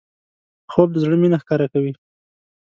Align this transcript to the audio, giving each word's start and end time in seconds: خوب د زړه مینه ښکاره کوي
خوب 0.71 0.89
د 0.91 0.97
زړه 1.03 1.15
مینه 1.21 1.37
ښکاره 1.43 1.67
کوي 1.73 1.93